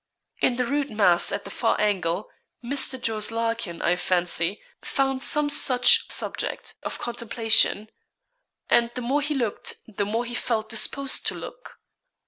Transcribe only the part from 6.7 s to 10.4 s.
of contemplation. And the more he looked, the more he